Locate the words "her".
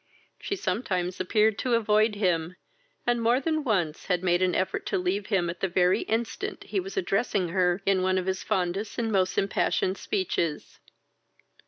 7.49-7.83